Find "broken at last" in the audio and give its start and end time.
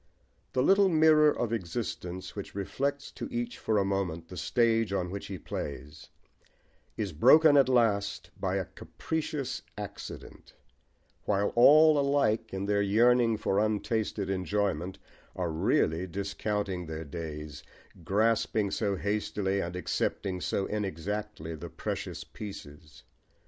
7.13-8.31